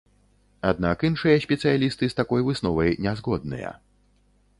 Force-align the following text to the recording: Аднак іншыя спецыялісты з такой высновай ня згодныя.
Аднак 0.69 1.03
іншыя 1.09 1.43
спецыялісты 1.43 2.09
з 2.13 2.17
такой 2.21 2.45
высновай 2.47 2.89
ня 3.07 3.13
згодныя. 3.21 3.69